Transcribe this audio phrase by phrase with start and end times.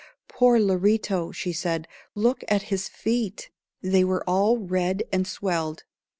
[0.27, 1.87] "Poor Lorito," she said.
[2.15, 3.51] "Look at his feet.
[3.83, 5.83] They are all red and swelled.